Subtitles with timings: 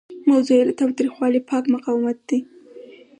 [0.29, 2.39] موضوع یې له تاوتریخوالي پاک مقاومت دی.